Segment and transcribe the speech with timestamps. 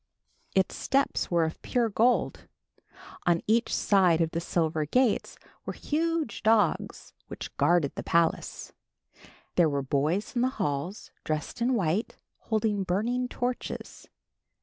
[0.55, 2.47] Its steps were of pure gold.
[3.27, 8.73] On each side of the silver gates were huge dogs which guarded the palace.
[9.57, 14.07] There were boys in the halls dressed in white, holding burning torches.